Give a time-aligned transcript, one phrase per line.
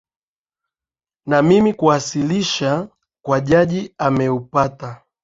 [1.25, 2.89] na mimi kuwasilisha
[3.25, 5.03] kwa jaji ameupata